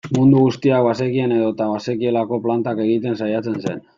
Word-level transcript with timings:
Mundu 0.17 0.37
guztiak 0.43 0.85
bazekien 0.87 1.35
edo 1.35 1.51
bazekielako 1.59 2.41
plantak 2.47 2.83
egiten 2.89 3.21
saiatzen 3.23 3.63
zen. 3.67 3.87